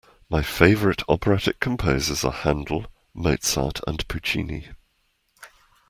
My 0.31 0.41
favourite 0.41 1.03
operatic 1.07 1.59
composers 1.59 2.25
are 2.25 2.31
Handel, 2.33 2.87
Mozart 3.13 3.81
and 3.85 4.07
Puccini 4.07 4.69